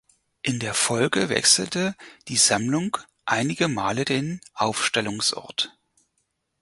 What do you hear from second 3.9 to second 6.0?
den Aufstellungsort.